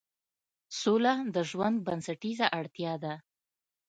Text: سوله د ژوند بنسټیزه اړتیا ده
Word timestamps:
سوله 0.79 1.13
د 1.35 1.37
ژوند 1.49 1.77
بنسټیزه 1.85 2.45
اړتیا 2.59 2.93
ده 3.03 3.13